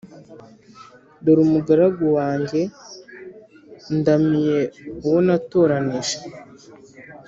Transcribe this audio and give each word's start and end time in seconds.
Dore 1.23 1.41
umugaragu 1.47 2.05
wanjye 2.17 2.61
ndamiye 3.97 4.59
uwo 5.05 5.19
natoranije 5.27 6.15